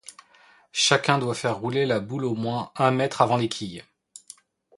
Chacun 0.73 1.19
doit 1.19 1.35
faire 1.35 1.57
rouler 1.59 1.85
la 1.85 1.99
boule 1.99 2.25
au 2.25 2.33
moins 2.33 2.71
un 2.75 2.89
mètre 2.89 3.21
avant 3.21 3.37
les 3.37 3.49
quilles. 3.49 3.85